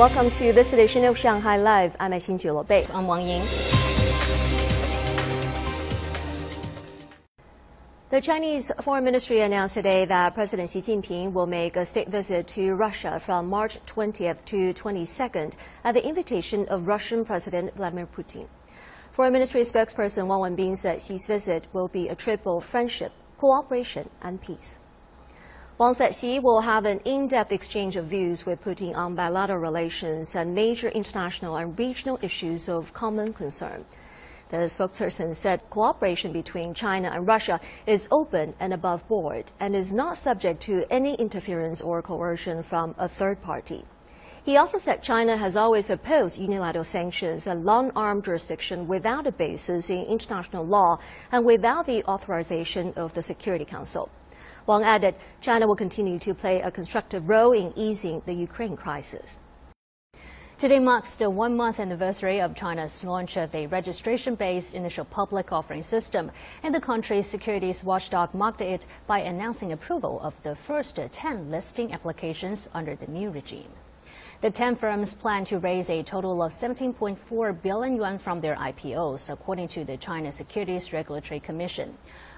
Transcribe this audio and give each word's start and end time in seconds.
Welcome 0.00 0.30
to 0.30 0.54
this 0.54 0.72
edition 0.72 1.04
of 1.04 1.18
Shanghai 1.18 1.58
Live. 1.58 1.94
I'm 2.00 2.12
Xin 2.12 2.66
Bei. 2.66 2.86
I'm 2.90 3.06
Wang 3.06 3.28
Ying. 3.28 3.46
The 8.08 8.22
Chinese 8.22 8.72
Foreign 8.80 9.04
Ministry 9.04 9.40
announced 9.40 9.74
today 9.74 10.06
that 10.06 10.32
President 10.32 10.70
Xi 10.70 10.80
Jinping 10.80 11.34
will 11.34 11.46
make 11.46 11.76
a 11.76 11.84
state 11.84 12.08
visit 12.08 12.48
to 12.48 12.74
Russia 12.76 13.20
from 13.20 13.50
March 13.50 13.78
20th 13.84 14.42
to 14.46 14.72
22nd 14.72 15.52
at 15.84 15.92
the 15.92 16.08
invitation 16.08 16.66
of 16.68 16.86
Russian 16.86 17.22
President 17.22 17.76
Vladimir 17.76 18.06
Putin. 18.06 18.48
Foreign 19.12 19.34
Ministry 19.34 19.60
spokesperson 19.60 20.28
Wang 20.28 20.56
Wenbin 20.56 20.78
said 20.78 21.02
Xi's 21.02 21.26
visit 21.26 21.66
will 21.74 21.88
be 21.88 22.08
a 22.08 22.14
trip 22.14 22.46
of 22.46 22.64
friendship, 22.64 23.12
cooperation, 23.36 24.08
and 24.22 24.40
peace. 24.40 24.78
Wang 25.80 25.94
said 25.94 26.14
Xi 26.14 26.38
will 26.38 26.60
have 26.60 26.84
an 26.84 27.00
in-depth 27.06 27.52
exchange 27.52 27.96
of 27.96 28.04
views 28.04 28.44
with 28.44 28.62
Putin 28.62 28.94
on 28.94 29.14
bilateral 29.14 29.60
relations 29.60 30.36
and 30.36 30.54
major 30.54 30.90
international 30.90 31.56
and 31.56 31.78
regional 31.78 32.18
issues 32.20 32.68
of 32.68 32.92
common 32.92 33.32
concern. 33.32 33.86
The 34.50 34.58
spokesperson 34.68 35.34
said 35.34 35.62
cooperation 35.70 36.32
between 36.32 36.74
China 36.74 37.08
and 37.08 37.26
Russia 37.26 37.60
is 37.86 38.08
open 38.10 38.52
and 38.60 38.74
above 38.74 39.08
board 39.08 39.52
and 39.58 39.74
is 39.74 39.90
not 39.90 40.18
subject 40.18 40.60
to 40.64 40.84
any 40.90 41.14
interference 41.14 41.80
or 41.80 42.02
coercion 42.02 42.62
from 42.62 42.94
a 42.98 43.08
third 43.08 43.40
party. 43.40 43.86
He 44.44 44.58
also 44.58 44.76
said 44.76 45.02
China 45.02 45.38
has 45.38 45.56
always 45.56 45.88
opposed 45.88 46.36
unilateral 46.36 46.84
sanctions 46.84 47.46
and 47.46 47.64
long 47.64 47.90
arm 47.96 48.20
jurisdiction 48.20 48.86
without 48.86 49.26
a 49.26 49.32
basis 49.32 49.88
in 49.88 50.04
international 50.04 50.66
law 50.66 50.98
and 51.32 51.46
without 51.46 51.86
the 51.86 52.04
authorization 52.04 52.92
of 52.96 53.14
the 53.14 53.22
Security 53.22 53.64
Council. 53.64 54.10
Wang 54.66 54.84
added 54.84 55.14
China 55.40 55.66
will 55.66 55.76
continue 55.76 56.18
to 56.18 56.34
play 56.34 56.60
a 56.60 56.70
constructive 56.70 57.28
role 57.28 57.52
in 57.52 57.72
easing 57.76 58.22
the 58.26 58.34
Ukraine 58.34 58.76
crisis. 58.76 59.40
Today 60.58 60.78
marks 60.78 61.16
the 61.16 61.30
one 61.30 61.56
month 61.56 61.80
anniversary 61.80 62.38
of 62.38 62.54
China's 62.54 63.02
launch 63.02 63.38
of 63.38 63.54
a 63.54 63.66
registration 63.68 64.34
based 64.34 64.74
initial 64.74 65.06
public 65.06 65.52
offering 65.52 65.82
system, 65.82 66.30
and 66.62 66.74
the 66.74 66.80
country's 66.80 67.26
securities 67.26 67.82
watchdog 67.82 68.34
marked 68.34 68.60
it 68.60 68.84
by 69.06 69.20
announcing 69.20 69.72
approval 69.72 70.20
of 70.20 70.34
the 70.42 70.54
first 70.54 71.00
10 71.10 71.50
listing 71.50 71.94
applications 71.94 72.68
under 72.74 72.94
the 72.94 73.06
new 73.06 73.30
regime. 73.30 73.70
The 74.42 74.50
10 74.50 74.76
firms 74.76 75.14
plan 75.14 75.44
to 75.44 75.58
raise 75.58 75.90
a 75.90 76.02
total 76.02 76.42
of 76.42 76.52
17.4 76.52 77.62
billion 77.62 77.96
yuan 77.96 78.18
from 78.18 78.40
their 78.40 78.56
IPOs, 78.56 79.30
according 79.30 79.68
to 79.68 79.84
the 79.84 79.98
China 79.98 80.32
Securities 80.32 80.92
Regulatory 80.94 81.40
Commission. 81.40 81.96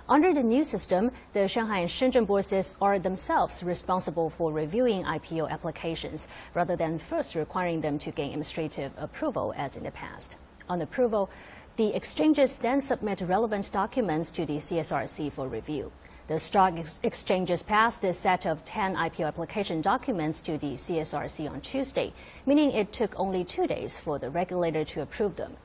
Under 0.08 0.34
the 0.34 0.42
new 0.42 0.64
system, 0.64 1.12
the 1.33 1.47
Shanghai 1.47 1.78
and 1.78 1.89
Shenzhen 1.89 2.27
bourses 2.27 2.75
are 2.81 2.98
themselves 2.98 3.62
responsible 3.62 4.31
for 4.31 4.53
reviewing 4.53 5.05
IPO 5.05 5.48
applications 5.48 6.27
rather 6.55 6.75
than 6.75 6.98
first 6.98 7.36
requiring 7.36 7.81
them 7.81 8.00
to 8.00 8.11
gain 8.11 8.31
administrative 8.31 8.92
approval 8.98 9.55
as 9.56 9.77
in 9.77 9.84
the 9.84 9.92
past. 9.92 10.36
On 10.69 10.83
approval, 10.83 11.31
the 11.77 11.94
exchanges 11.94 12.59
then 12.59 12.81
submit 12.81 13.20
relevant 13.20 13.70
documents 13.70 14.33
to 14.33 14.44
the 14.44 14.56
CSRC 14.56 15.31
for 15.31 15.47
review. 15.47 15.92
The 16.27 16.39
stock 16.39 16.78
ex 16.78 16.98
exchanges 17.03 17.62
passed 17.62 18.03
this 18.03 18.19
set 18.19 18.44
of 18.44 18.64
10 18.64 18.97
IPO 18.97 19.27
application 19.27 19.81
documents 19.81 20.41
to 20.42 20.59
the 20.59 20.75
CSRC 20.75 21.48
on 21.48 21.61
Tuesday, 21.61 22.12
meaning 22.44 22.72
it 22.72 22.92
took 22.92 23.19
only 23.19 23.44
two 23.44 23.66
days 23.69 24.00
for 24.00 24.19
the 24.19 24.31
regulator 24.31 24.84
to 24.84 25.03
approve 25.03 25.37
them. 25.37 25.56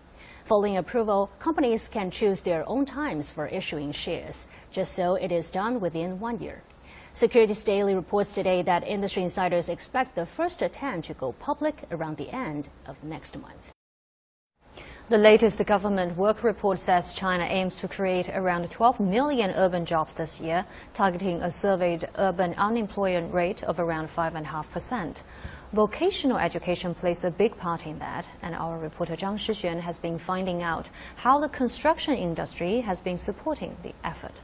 Following 0.48 0.78
approval, 0.78 1.30
companies 1.40 1.90
can 1.90 2.10
choose 2.10 2.40
their 2.40 2.64
own 2.70 2.86
times 2.86 3.30
for 3.30 3.48
issuing 3.48 3.92
shares, 3.92 4.48
just 4.72 4.94
so 4.94 5.16
it 5.16 5.30
is 5.30 5.50
done 5.50 5.82
within 5.82 6.22
one 6.22 6.40
year. 6.40 6.64
Securities 7.12 7.66
Daily 7.66 7.94
reports 7.94 8.34
today 8.34 8.62
that 8.62 8.88
industry 8.88 9.24
insiders 9.24 9.68
expect 9.68 10.16
the 10.16 10.26
first 10.26 10.62
10 10.62 11.02
to 11.02 11.14
go 11.16 11.34
public 11.34 11.84
around 11.92 12.16
the 12.16 12.30
end 12.30 12.70
of 12.86 13.04
next 13.04 13.38
month. 13.38 13.74
The 15.10 15.18
latest 15.18 15.66
government 15.66 16.16
work 16.16 16.46
report 16.46 16.80
says 16.80 17.12
China 17.12 17.44
aims 17.44 17.76
to 17.76 17.90
create 17.90 18.30
around 18.30 18.72
12 18.72 19.02
million 19.02 19.52
urban 19.52 19.84
jobs 19.84 20.14
this 20.14 20.40
year, 20.40 20.66
targeting 20.94 21.42
a 21.42 21.52
surveyed 21.52 22.08
urban 22.18 22.54
unemployment 22.54 23.34
rate 23.34 23.66
of 23.66 23.82
around 23.82 24.08
5.5%. 24.08 25.24
Vocational 25.74 26.38
education 26.38 26.94
plays 26.96 27.24
a 27.26 27.32
big 27.32 27.58
part 27.58 27.86
in 27.86 28.00
that, 28.00 28.30
and 28.42 28.56
our 28.56 28.78
reporter 28.78 29.18
Zhang 29.18 29.36
Shixuan 29.36 29.82
has 29.82 29.98
been 29.98 30.18
finding 30.18 30.64
out 30.64 30.90
how 31.18 31.40
the 31.40 31.50
construction 31.50 32.16
industry 32.16 32.80
has 32.82 33.02
been 33.02 33.18
supporting 33.18 33.76
the 33.84 33.94
effort. 34.02 34.40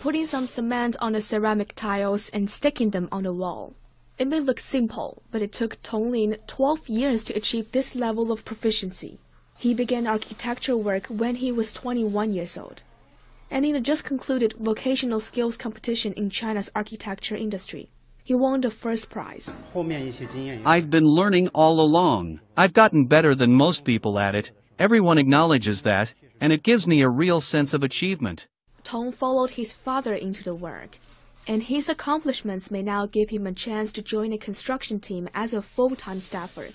Putting 0.00 0.26
some 0.26 0.48
cement 0.48 0.96
on 1.00 1.12
the 1.12 1.20
ceramic 1.20 1.76
tiles 1.76 2.28
and 2.30 2.50
sticking 2.50 2.90
them 2.90 3.08
on 3.12 3.22
the 3.22 3.32
wall. 3.32 3.74
It 4.18 4.26
may 4.26 4.40
look 4.40 4.58
simple, 4.58 5.22
but 5.30 5.42
it 5.42 5.52
took 5.52 5.80
Tong 5.82 6.10
Lin 6.10 6.38
12 6.48 6.88
years 6.88 7.22
to 7.24 7.34
achieve 7.34 7.70
this 7.70 7.94
level 7.94 8.32
of 8.32 8.44
proficiency. 8.44 9.20
He 9.56 9.74
began 9.74 10.08
architectural 10.08 10.82
work 10.82 11.06
when 11.06 11.36
he 11.36 11.52
was 11.52 11.72
21 11.72 12.32
years 12.32 12.58
old. 12.58 12.82
And 13.48 13.64
in 13.64 13.76
a 13.76 13.80
just 13.80 14.02
concluded 14.02 14.54
vocational 14.58 15.20
skills 15.20 15.56
competition 15.56 16.12
in 16.14 16.30
China's 16.30 16.70
architecture 16.74 17.36
industry, 17.36 17.90
he 18.26 18.34
won 18.34 18.60
the 18.60 18.70
first 18.70 19.08
prize. 19.08 19.54
I've 20.64 20.90
been 20.90 21.04
learning 21.04 21.46
all 21.54 21.80
along. 21.80 22.40
I've 22.56 22.72
gotten 22.72 23.06
better 23.06 23.36
than 23.36 23.54
most 23.54 23.84
people 23.84 24.18
at 24.18 24.34
it. 24.34 24.50
Everyone 24.80 25.16
acknowledges 25.16 25.82
that, 25.82 26.12
and 26.40 26.52
it 26.52 26.64
gives 26.64 26.88
me 26.88 27.02
a 27.02 27.08
real 27.08 27.40
sense 27.40 27.72
of 27.72 27.84
achievement. 27.84 28.48
Tong 28.82 29.12
followed 29.12 29.50
his 29.50 29.72
father 29.72 30.12
into 30.12 30.42
the 30.42 30.56
work, 30.56 30.98
and 31.46 31.62
his 31.62 31.88
accomplishments 31.88 32.68
may 32.68 32.82
now 32.82 33.06
give 33.06 33.30
him 33.30 33.46
a 33.46 33.52
chance 33.52 33.92
to 33.92 34.02
join 34.02 34.32
a 34.32 34.38
construction 34.38 34.98
team 34.98 35.28
as 35.32 35.54
a 35.54 35.62
full-time 35.62 36.18
staffer, 36.18 36.66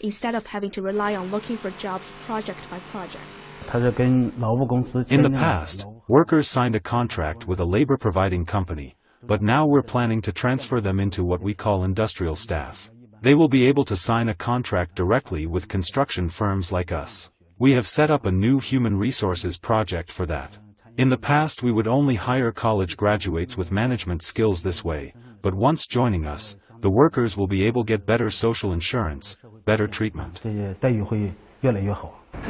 instead 0.00 0.34
of 0.34 0.46
having 0.46 0.70
to 0.70 0.80
rely 0.80 1.14
on 1.14 1.30
looking 1.30 1.58
for 1.58 1.70
jobs 1.72 2.14
project 2.24 2.70
by 2.70 2.78
project. 2.90 3.22
In 5.10 5.22
the 5.22 5.30
past, 5.34 5.86
workers 6.08 6.48
signed 6.48 6.74
a 6.74 6.80
contract 6.80 7.46
with 7.46 7.60
a 7.60 7.64
labor 7.66 7.98
providing 7.98 8.46
company 8.46 8.96
but 9.26 9.42
now 9.42 9.66
we're 9.66 9.82
planning 9.82 10.20
to 10.22 10.32
transfer 10.32 10.80
them 10.80 11.00
into 11.00 11.24
what 11.24 11.40
we 11.40 11.54
call 11.54 11.84
industrial 11.84 12.34
staff. 12.34 12.90
They 13.20 13.34
will 13.34 13.48
be 13.48 13.66
able 13.66 13.84
to 13.86 13.96
sign 13.96 14.28
a 14.28 14.34
contract 14.34 14.94
directly 14.94 15.46
with 15.46 15.68
construction 15.68 16.28
firms 16.28 16.70
like 16.70 16.92
us. 16.92 17.30
We 17.58 17.72
have 17.72 17.86
set 17.86 18.10
up 18.10 18.26
a 18.26 18.32
new 18.32 18.60
human 18.60 18.96
resources 18.96 19.56
project 19.56 20.12
for 20.12 20.26
that. 20.26 20.56
In 20.98 21.08
the 21.08 21.16
past 21.16 21.62
we 21.62 21.72
would 21.72 21.86
only 21.86 22.16
hire 22.16 22.52
college 22.52 22.96
graduates 22.96 23.56
with 23.56 23.72
management 23.72 24.22
skills 24.22 24.62
this 24.62 24.84
way, 24.84 25.14
but 25.42 25.54
once 25.54 25.86
joining 25.86 26.26
us, 26.26 26.56
the 26.80 26.90
workers 26.90 27.36
will 27.36 27.46
be 27.46 27.64
able 27.64 27.84
to 27.84 27.88
get 27.88 28.06
better 28.06 28.28
social 28.28 28.72
insurance, 28.72 29.36
better 29.64 29.86
treatment. 29.86 30.40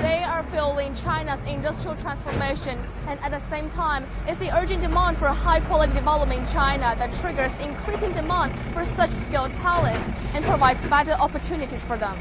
They 0.00 0.25
are 0.25 0.42
fueling 0.42 0.92
China's 0.94 1.41
industrial 1.47 1.94
transformation, 1.97 2.80
and 3.06 3.20
at 3.20 3.30
the 3.30 3.38
same 3.38 3.69
time, 3.69 4.04
it's 4.26 4.38
the 4.38 4.50
urgent 4.58 4.80
demand 4.82 5.16
for 5.16 5.28
high-quality 5.28 5.92
development 5.92 6.41
in 6.41 6.47
China 6.47 6.97
that 6.98 7.12
triggers 7.12 7.54
increasing 7.60 8.12
demand 8.12 8.58
for 8.72 8.84
such 8.84 9.10
skilled 9.10 9.52
talent 9.52 10.04
and 10.34 10.44
provides 10.44 10.82
better 10.88 11.12
opportunities 11.12 11.84
for 11.84 11.97
them. 11.97 12.19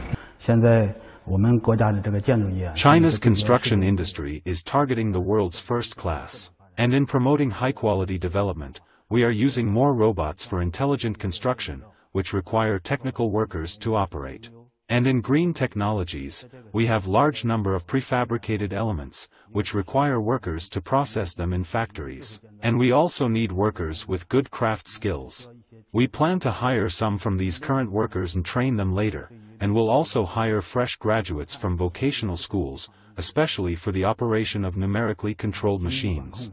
China's 2.75 3.17
construction 3.17 3.81
industry 3.81 4.43
is 4.45 4.61
targeting 4.61 5.11
the 5.11 5.21
world's 5.21 5.59
first 5.59 5.95
class, 5.95 6.51
and 6.77 6.93
in 6.93 7.07
promoting 7.07 7.49
high-quality 7.49 8.19
development, 8.19 8.81
we 9.09 9.23
are 9.23 9.31
using 9.31 9.67
more 9.67 9.95
robots 9.95 10.45
for 10.45 10.61
intelligent 10.61 11.17
construction, 11.17 11.83
which 12.11 12.33
require 12.33 12.77
technical 12.77 13.31
workers 13.31 13.77
to 13.77 13.95
operate. 13.95 14.51
And 14.89 15.07
in 15.07 15.21
green 15.21 15.53
technologies, 15.53 16.45
we 16.73 16.87
have 16.87 17.07
large 17.07 17.45
number 17.45 17.73
of 17.73 17.87
prefabricated 17.87 18.73
elements, 18.73 19.29
which 19.49 19.73
require 19.73 20.19
workers 20.19 20.67
to 20.69 20.81
process 20.81 21.33
them 21.33 21.53
in 21.53 21.63
factories. 21.63 22.41
And 22.61 22.77
we 22.77 22.91
also 22.91 23.27
need 23.27 23.51
workers 23.51 24.07
with 24.07 24.27
good 24.27 24.51
craft 24.51 24.87
skills. 24.87 25.49
We 25.93 26.07
plan 26.07 26.39
to 26.39 26.51
hire 26.51 26.89
some 26.89 27.17
from 27.17 27.37
these 27.37 27.59
current 27.59 27.91
workers 27.91 28.35
and 28.35 28.43
train 28.43 28.75
them 28.75 28.93
later, 28.93 29.31
and 29.59 29.73
will 29.73 29.89
also 29.89 30.25
hire 30.25 30.61
fresh 30.61 30.97
graduates 30.97 31.55
from 31.55 31.77
vocational 31.77 32.37
schools, 32.37 32.89
especially 33.15 33.75
for 33.75 33.91
the 33.93 34.03
operation 34.03 34.65
of 34.65 34.75
numerically 34.75 35.33
controlled 35.33 35.81
machines. 35.81 36.51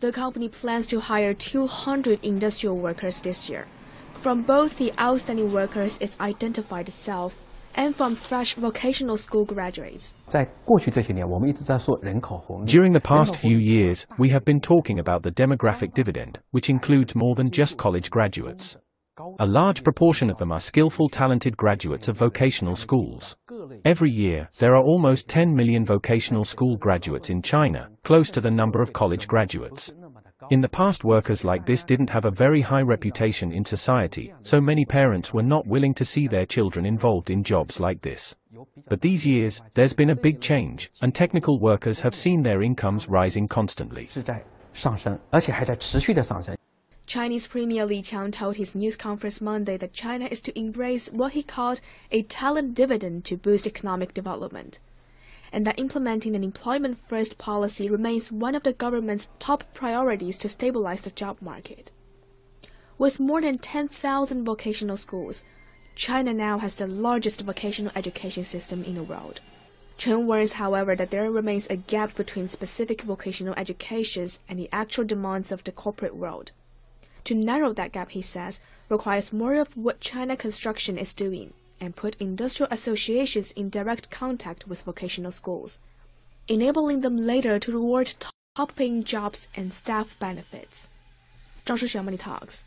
The 0.00 0.12
company 0.12 0.48
plans 0.48 0.86
to 0.86 1.00
hire 1.00 1.34
200 1.34 2.20
industrial 2.22 2.78
workers 2.78 3.20
this 3.20 3.48
year 3.48 3.66
from 4.14 4.42
both 4.42 4.78
the 4.78 4.92
outstanding 4.98 5.52
workers 5.52 5.98
it's 6.00 6.18
identified 6.20 6.88
itself 6.88 7.44
and 7.74 7.94
from 7.94 8.14
fresh 8.14 8.54
vocational 8.54 9.16
school 9.16 9.44
graduates. 9.44 10.14
During 10.26 10.48
the 12.92 13.00
past 13.02 13.36
few 13.36 13.58
years, 13.58 14.06
we 14.18 14.30
have 14.30 14.44
been 14.44 14.60
talking 14.60 14.98
about 14.98 15.22
the 15.22 15.32
demographic 15.32 15.94
dividend, 15.94 16.40
which 16.52 16.70
includes 16.70 17.14
more 17.14 17.34
than 17.34 17.50
just 17.50 17.76
college 17.76 18.10
graduates. 18.10 18.78
A 19.38 19.46
large 19.46 19.84
proportion 19.84 20.28
of 20.28 20.38
them 20.38 20.50
are 20.50 20.58
skillful, 20.58 21.08
talented 21.08 21.56
graduates 21.56 22.08
of 22.08 22.16
vocational 22.16 22.74
schools. 22.74 23.36
Every 23.84 24.10
year, 24.10 24.48
there 24.58 24.74
are 24.74 24.82
almost 24.82 25.28
10 25.28 25.54
million 25.54 25.84
vocational 25.84 26.44
school 26.44 26.76
graduates 26.76 27.30
in 27.30 27.40
China, 27.40 27.90
close 28.02 28.32
to 28.32 28.40
the 28.40 28.50
number 28.50 28.82
of 28.82 28.92
college 28.92 29.28
graduates. 29.28 29.94
In 30.50 30.60
the 30.60 30.68
past 30.68 31.04
workers 31.04 31.44
like 31.44 31.64
this 31.64 31.84
didn't 31.84 32.10
have 32.10 32.24
a 32.24 32.30
very 32.30 32.60
high 32.60 32.82
reputation 32.82 33.52
in 33.52 33.64
society, 33.64 34.32
so 34.42 34.60
many 34.60 34.84
parents 34.84 35.32
were 35.32 35.42
not 35.42 35.66
willing 35.66 35.94
to 35.94 36.04
see 36.04 36.26
their 36.26 36.46
children 36.46 36.84
involved 36.84 37.30
in 37.30 37.42
jobs 37.42 37.80
like 37.80 38.02
this. 38.02 38.36
But 38.88 39.00
these 39.00 39.26
years, 39.26 39.62
there's 39.74 39.94
been 39.94 40.10
a 40.10 40.16
big 40.16 40.40
change, 40.40 40.90
and 41.00 41.14
technical 41.14 41.58
workers 41.58 42.00
have 42.00 42.14
seen 42.14 42.42
their 42.42 42.62
incomes 42.62 43.08
rising 43.08 43.48
constantly. 43.48 44.08
Chinese 47.06 47.46
Premier 47.46 47.84
Li 47.84 48.00
Qiang 48.00 48.32
told 48.32 48.56
his 48.56 48.74
news 48.74 48.96
conference 48.96 49.40
Monday 49.40 49.76
that 49.76 49.92
China 49.92 50.26
is 50.30 50.40
to 50.40 50.58
embrace 50.58 51.12
what 51.12 51.32
he 51.32 51.42
called 51.42 51.80
a 52.10 52.22
talent 52.22 52.74
dividend 52.74 53.24
to 53.26 53.36
boost 53.36 53.66
economic 53.66 54.14
development 54.14 54.78
and 55.54 55.64
that 55.64 55.78
implementing 55.78 56.34
an 56.34 56.42
employment 56.42 56.98
first 56.98 57.38
policy 57.38 57.88
remains 57.88 58.32
one 58.32 58.56
of 58.56 58.64
the 58.64 58.72
government's 58.72 59.28
top 59.38 59.62
priorities 59.72 60.36
to 60.38 60.48
stabilize 60.48 61.02
the 61.02 61.10
job 61.10 61.36
market. 61.40 61.92
With 62.98 63.20
more 63.20 63.40
than 63.40 63.58
10,000 63.58 64.44
vocational 64.44 64.96
schools, 64.96 65.44
China 65.94 66.34
now 66.34 66.58
has 66.58 66.74
the 66.74 66.88
largest 66.88 67.42
vocational 67.42 67.92
education 67.94 68.42
system 68.42 68.82
in 68.82 68.96
the 68.96 69.04
world. 69.04 69.40
Chen 69.96 70.26
warns, 70.26 70.54
however, 70.54 70.96
that 70.96 71.12
there 71.12 71.30
remains 71.30 71.68
a 71.68 71.76
gap 71.76 72.16
between 72.16 72.48
specific 72.48 73.02
vocational 73.02 73.54
educations 73.56 74.40
and 74.48 74.58
the 74.58 74.68
actual 74.72 75.04
demands 75.04 75.52
of 75.52 75.62
the 75.62 75.70
corporate 75.70 76.16
world. 76.16 76.50
To 77.24 77.34
narrow 77.34 77.72
that 77.74 77.92
gap, 77.92 78.10
he 78.10 78.22
says, 78.22 78.58
requires 78.88 79.32
more 79.32 79.54
of 79.54 79.76
what 79.76 80.00
China 80.00 80.36
Construction 80.36 80.98
is 80.98 81.14
doing 81.14 81.52
and 81.80 81.96
put 81.96 82.16
industrial 82.20 82.72
associations 82.72 83.52
in 83.52 83.70
direct 83.70 84.10
contact 84.10 84.66
with 84.66 84.82
vocational 84.82 85.32
schools, 85.32 85.78
enabling 86.48 87.00
them 87.00 87.16
later 87.16 87.58
to 87.58 87.72
reward 87.72 88.14
top-paying 88.56 89.04
jobs 89.04 89.48
and 89.56 89.72
staff 89.72 90.18
benefits. 90.18 90.88
Zhao 91.66 92.04
Money 92.04 92.18
Talks. 92.18 92.64